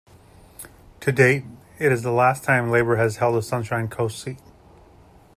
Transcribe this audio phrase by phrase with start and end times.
[1.01, 1.43] To date,
[1.77, 4.39] it is the last time Labor has held a Sunshine Coast seat.